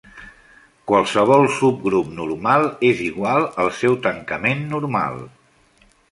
[0.91, 5.21] Qualsevol subgrup normal és igual al seu tancament normal.